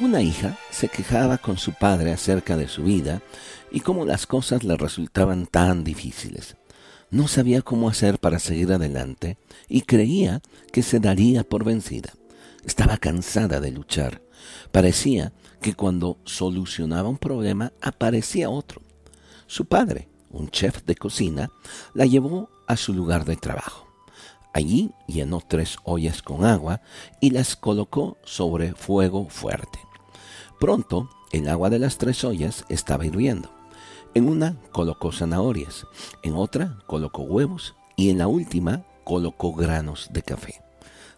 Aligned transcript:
Una 0.00 0.22
hija 0.22 0.56
se 0.70 0.88
quejaba 0.88 1.38
con 1.38 1.58
su 1.58 1.72
padre 1.72 2.12
acerca 2.12 2.56
de 2.56 2.68
su 2.68 2.84
vida 2.84 3.20
y 3.72 3.80
cómo 3.80 4.04
las 4.04 4.28
cosas 4.28 4.62
le 4.62 4.76
resultaban 4.76 5.46
tan 5.46 5.82
difíciles. 5.82 6.56
No 7.10 7.26
sabía 7.26 7.62
cómo 7.62 7.88
hacer 7.88 8.20
para 8.20 8.38
seguir 8.38 8.72
adelante 8.72 9.38
y 9.68 9.80
creía 9.80 10.40
que 10.72 10.84
se 10.84 11.00
daría 11.00 11.42
por 11.42 11.64
vencida. 11.64 12.12
Estaba 12.64 12.98
cansada 12.98 13.58
de 13.58 13.72
luchar. 13.72 14.22
Parecía 14.70 15.32
que 15.60 15.74
cuando 15.74 16.18
solucionaba 16.24 17.08
un 17.08 17.18
problema 17.18 17.72
aparecía 17.80 18.50
otro. 18.50 18.82
Su 19.48 19.64
padre, 19.64 20.08
un 20.30 20.48
chef 20.48 20.84
de 20.84 20.94
cocina, 20.94 21.50
la 21.92 22.06
llevó 22.06 22.50
a 22.68 22.76
su 22.76 22.94
lugar 22.94 23.24
de 23.24 23.34
trabajo. 23.34 23.88
Allí 24.54 24.92
llenó 25.08 25.42
tres 25.46 25.76
ollas 25.82 26.22
con 26.22 26.44
agua 26.44 26.82
y 27.20 27.30
las 27.30 27.56
colocó 27.56 28.16
sobre 28.22 28.74
fuego 28.74 29.28
fuerte. 29.28 29.87
Pronto 30.58 31.08
el 31.30 31.48
agua 31.48 31.70
de 31.70 31.78
las 31.78 31.98
tres 31.98 32.24
ollas 32.24 32.64
estaba 32.68 33.06
hirviendo. 33.06 33.50
En 34.14 34.28
una 34.28 34.56
colocó 34.72 35.12
zanahorias, 35.12 35.86
en 36.22 36.34
otra 36.34 36.78
colocó 36.86 37.22
huevos 37.22 37.76
y 37.96 38.10
en 38.10 38.18
la 38.18 38.26
última 38.26 38.84
colocó 39.04 39.54
granos 39.54 40.08
de 40.12 40.22
café. 40.22 40.62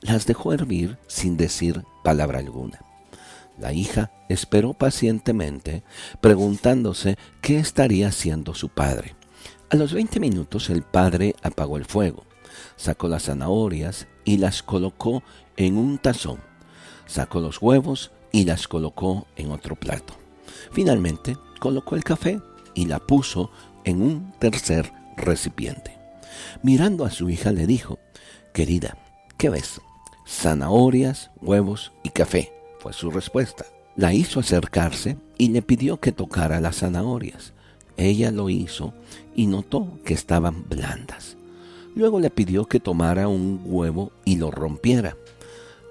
Las 0.00 0.26
dejó 0.26 0.52
hervir 0.52 0.98
sin 1.06 1.36
decir 1.36 1.84
palabra 2.04 2.40
alguna. 2.40 2.80
La 3.58 3.72
hija 3.72 4.10
esperó 4.28 4.74
pacientemente, 4.74 5.82
preguntándose 6.20 7.16
qué 7.40 7.58
estaría 7.58 8.08
haciendo 8.08 8.54
su 8.54 8.68
padre. 8.68 9.14
A 9.70 9.76
los 9.76 9.94
veinte 9.94 10.20
minutos 10.20 10.68
el 10.68 10.82
padre 10.82 11.36
apagó 11.42 11.76
el 11.76 11.84
fuego, 11.84 12.24
sacó 12.76 13.08
las 13.08 13.24
zanahorias 13.24 14.08
y 14.24 14.38
las 14.38 14.62
colocó 14.62 15.22
en 15.56 15.78
un 15.78 15.98
tazón, 15.98 16.40
sacó 17.12 17.40
los 17.40 17.60
huevos 17.60 18.10
y 18.32 18.44
las 18.44 18.66
colocó 18.66 19.26
en 19.36 19.50
otro 19.50 19.76
plato. 19.76 20.14
Finalmente 20.72 21.36
colocó 21.60 21.94
el 21.94 22.04
café 22.04 22.40
y 22.74 22.86
la 22.86 22.98
puso 22.98 23.50
en 23.84 24.00
un 24.00 24.32
tercer 24.38 24.90
recipiente. 25.16 25.98
Mirando 26.62 27.04
a 27.04 27.10
su 27.10 27.28
hija 27.28 27.52
le 27.52 27.66
dijo, 27.66 27.98
Querida, 28.54 28.96
¿qué 29.36 29.50
ves? 29.50 29.80
Zanahorias, 30.26 31.30
huevos 31.42 31.92
y 32.02 32.08
café, 32.08 32.52
fue 32.78 32.94
su 32.94 33.10
respuesta. 33.10 33.66
La 33.94 34.14
hizo 34.14 34.40
acercarse 34.40 35.18
y 35.36 35.48
le 35.48 35.60
pidió 35.60 36.00
que 36.00 36.12
tocara 36.12 36.60
las 36.60 36.76
zanahorias. 36.76 37.52
Ella 37.98 38.30
lo 38.30 38.48
hizo 38.48 38.94
y 39.36 39.46
notó 39.46 39.98
que 40.04 40.14
estaban 40.14 40.66
blandas. 40.66 41.36
Luego 41.94 42.20
le 42.20 42.30
pidió 42.30 42.64
que 42.64 42.80
tomara 42.80 43.28
un 43.28 43.60
huevo 43.66 44.12
y 44.24 44.36
lo 44.36 44.50
rompiera. 44.50 45.14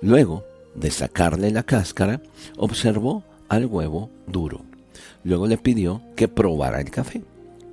Luego 0.01 0.43
de 0.75 0.91
sacarle 0.91 1.51
la 1.51 1.63
cáscara, 1.63 2.21
observó 2.57 3.23
al 3.49 3.65
huevo 3.65 4.09
duro. 4.27 4.61
Luego 5.23 5.47
le 5.47 5.57
pidió 5.57 6.01
que 6.15 6.27
probara 6.27 6.81
el 6.81 6.89
café. 6.89 7.23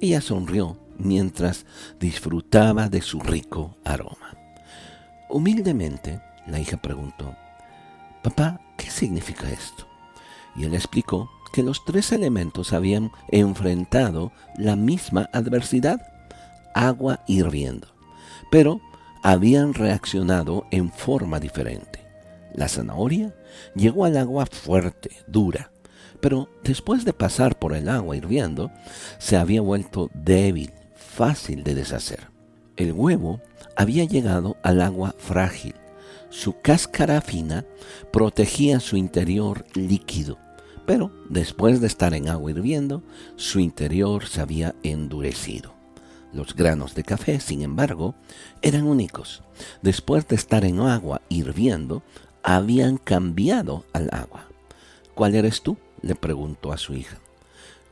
Ella 0.01 0.21
sonrió 0.21 0.77
mientras 0.99 1.65
disfrutaba 2.01 2.89
de 2.89 3.01
su 3.01 3.21
rico 3.21 3.77
aroma. 3.85 4.37
Humildemente, 5.29 6.21
la 6.47 6.59
hija 6.59 6.77
preguntó, 6.77 7.35
Papá, 8.23 8.61
¿qué 8.77 8.91
significa 8.91 9.49
esto? 9.49 9.87
Y 10.57 10.65
él 10.65 10.75
explicó 10.75 11.31
que 11.53 11.63
los 11.63 11.85
tres 11.85 12.13
elementos 12.13 12.73
habían 12.73 13.11
enfrentado 13.29 14.33
la 14.57 14.77
misma 14.77 15.29
adversidad, 15.33 16.01
agua 16.75 17.21
hirviendo, 17.27 17.89
pero 18.51 18.81
habían 19.23 19.75
reaccionado 19.75 20.67
en 20.71 20.91
forma 20.91 21.41
diferente. 21.41 22.08
La 22.55 22.69
zanahoria 22.69 23.35
llegó 23.75 24.05
al 24.05 24.17
agua 24.17 24.47
fuerte, 24.47 25.11
dura, 25.27 25.71
pero 26.21 26.49
después 26.65 27.05
de 27.05 27.13
pasar 27.13 27.59
por 27.59 27.75
el 27.75 27.89
agua 27.89 28.17
hirviendo, 28.17 28.71
se 29.19 29.37
había 29.37 29.61
vuelto 29.61 30.11
débil, 30.15 30.73
fácil 30.95 31.65
de 31.65 31.75
deshacer. 31.75 32.29
El 32.77 32.93
huevo 32.93 33.41
había 33.77 34.05
llegado 34.05 34.57
al 34.63 34.81
agua 34.81 35.15
frágil. 35.19 35.75
Su 36.31 36.61
cáscara 36.61 37.21
fina 37.21 37.65
protegía 38.13 38.81
su 38.81 38.97
interior 38.97 39.65
líquido, 39.75 40.39
pero 40.87 41.13
después 41.29 41.81
de 41.81 41.87
estar 41.87 42.15
en 42.15 42.29
agua 42.29 42.51
hirviendo, 42.51 43.03
su 43.37 43.61
interior 43.61 44.27
se 44.27 44.41
había 44.41 44.75
endurecido. 44.83 45.75
Los 46.33 46.55
granos 46.55 46.95
de 46.95 47.05
café, 47.05 47.41
sin 47.41 47.63
embargo, 47.63 48.15
eran 48.61 48.85
únicos. 48.85 49.43
Después 49.81 50.29
de 50.29 50.37
estar 50.37 50.65
en 50.65 50.81
agua 50.81 51.23
hirviendo, 51.31 52.03
habían 52.57 52.97
cambiado 52.97 53.85
al 53.93 54.09
agua. 54.11 54.47
¿Cuál 55.15 55.35
eres 55.35 55.61
tú? 55.61 55.77
le 56.01 56.15
preguntó 56.15 56.73
a 56.73 56.79
su 56.79 56.95
hija. 56.95 57.19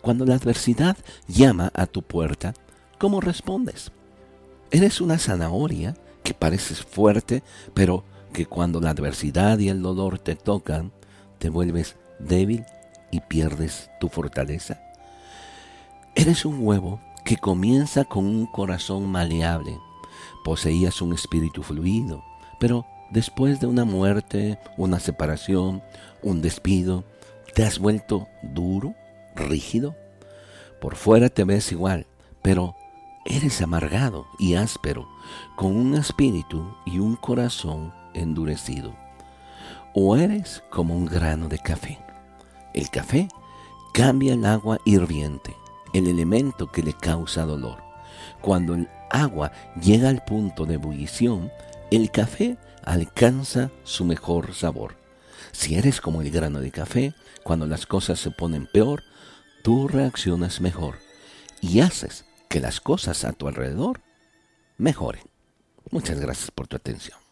Cuando 0.01 0.25
la 0.25 0.37
adversidad 0.37 0.97
llama 1.29 1.71
a 1.75 1.85
tu 1.87 2.01
puerta, 2.01 2.55
¿cómo 2.99 3.21
respondes? 3.21 3.93
Eres 4.71 5.03
una 5.03 5.19
zanahoria 5.19 5.95
que 6.23 6.33
pareces 6.33 6.83
fuerte, 6.83 7.43
pero 7.75 8.05
que 8.33 8.47
cuando 8.47 8.81
la 8.81 8.91
adversidad 8.91 9.59
y 9.59 9.69
el 9.69 9.83
dolor 9.83 10.19
te 10.19 10.37
tocan, 10.37 10.91
te 11.39 11.51
vuelves 11.51 11.97
débil 12.19 12.65
y 13.11 13.21
pierdes 13.21 13.91
tu 14.01 14.09
fortaleza. 14.09 14.81
Eres 16.15 16.47
un 16.47 16.67
huevo 16.67 16.99
que 17.27 17.37
comienza 17.37 18.05
con 18.05 18.25
un 18.25 18.47
corazón 18.47 19.07
maleable. 19.07 19.77
Poseías 20.45 21.03
un 21.03 21.13
espíritu 21.13 21.63
fluido, 21.63 22.25
pero 22.59 22.87
después 23.11 23.61
de 23.61 23.67
una 23.67 23.85
muerte, 23.85 24.59
una 24.77 25.01
separación, 25.01 25.83
un 26.23 26.43
despido, 26.43 27.05
¿Te 27.57 27.65
has 27.65 27.79
vuelto 27.79 28.29
duro, 28.43 28.95
rígido? 29.35 29.97
Por 30.79 30.95
fuera 30.95 31.31
te 31.31 31.43
ves 31.43 31.73
igual, 31.73 32.07
pero 32.43 32.77
eres 33.25 33.63
amargado 33.63 34.27
y 34.39 34.57
áspero, 34.57 35.09
con 35.57 35.75
un 35.75 35.95
espíritu 35.95 36.77
y 36.85 36.99
un 36.99 37.17
corazón 37.17 37.95
endurecido. 38.13 38.95
O 39.95 40.19
eres 40.19 40.63
como 40.69 40.95
un 40.95 41.07
grano 41.07 41.49
de 41.49 41.59
café. 41.59 41.99
El 42.75 42.91
café 42.91 43.27
cambia 43.95 44.35
el 44.35 44.45
agua 44.45 44.79
hirviente, 44.85 45.57
el 45.95 46.09
elemento 46.09 46.71
que 46.71 46.83
le 46.83 46.93
causa 46.93 47.47
dolor. 47.47 47.83
Cuando 48.43 48.75
el 48.75 48.87
agua 49.09 49.51
llega 49.81 50.11
al 50.11 50.23
punto 50.27 50.67
de 50.67 50.75
ebullición, 50.75 51.51
el 51.91 52.11
café 52.11 52.59
alcanza 52.87 53.71
su 53.85 54.07
mejor 54.07 54.55
sabor. 54.55 54.97
Si 55.53 55.75
eres 55.75 56.01
como 56.01 56.23
el 56.23 56.31
grano 56.31 56.61
de 56.61 56.71
café, 56.71 57.15
cuando 57.43 57.67
las 57.67 57.85
cosas 57.85 58.19
se 58.19 58.31
ponen 58.31 58.67
peor, 58.67 59.03
tú 59.63 59.89
reaccionas 59.89 60.61
mejor 60.61 60.99
y 61.61 61.81
haces 61.81 62.25
que 62.49 62.61
las 62.61 62.81
cosas 62.81 63.25
a 63.25 63.33
tu 63.33 63.49
alrededor 63.49 64.01
mejoren. 64.79 65.25
Muchas 65.91 66.19
gracias 66.21 66.51
por 66.51 66.69
tu 66.69 66.77
atención. 66.77 67.26